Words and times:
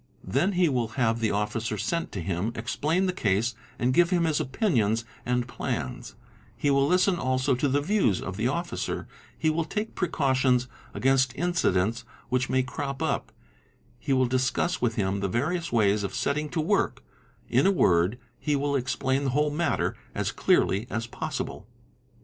Then 0.23 0.53
he 0.53 0.67
will 0.67 0.87
have 0.97 1.19
the 1.19 1.29
officer 1.29 1.77
sent 1.77 2.11
to 2.13 2.21
him, 2.21 2.53
explain 2.55 3.05
the 3.05 3.13
case, 3.13 3.53
and 3.77 3.93
give 3.93 4.09
him 4.09 4.23
his 4.23 4.39
opinions 4.39 5.05
and 5.27 5.47
plans; 5.47 6.15
he 6.57 6.71
will 6.71 6.87
listen 6.87 7.17
also 7.17 7.53
to 7.53 7.67
the 7.67 7.81
views 7.81 8.19
of 8.19 8.35
the 8.35 8.47
officer, 8.47 9.07
he 9.37 9.51
will 9.51 9.63
take 9.63 9.93
precautions 9.93 10.67
against 10.95 11.35
incidents 11.35 12.03
which 12.29 12.49
may 12.49 12.63
crop 12.63 13.03
up, 13.03 13.31
he 13.99 14.11
will 14.11 14.25
discuss 14.25 14.81
with 14.81 14.95
him 14.95 15.19
the 15.19 15.27
various 15.29 15.71
ways 15.71 16.01
of 16.03 16.15
setting 16.15 16.49
to 16.49 16.59
ie 16.59 16.63
LAA 16.63 16.65
RA 16.65 16.73
A 16.73 16.81
eR 16.81 16.83
AP 16.83 16.93
work; 16.95 17.03
in 17.47 17.67
a 17.67 17.71
word 17.71 18.19
he 18.39 18.55
will 18.55 18.75
explain 18.75 19.25
the 19.25 19.29
whole 19.37 19.51
matter 19.51 19.95
as 20.15 20.31
clearly 20.31 20.87
as 20.89 21.05
possible. 21.05 21.67